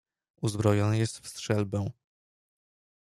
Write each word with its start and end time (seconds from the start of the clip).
"Uzbrojony 0.41 0.97
jest 0.97 1.19
w 1.19 1.27
strzelbę." 1.27 1.91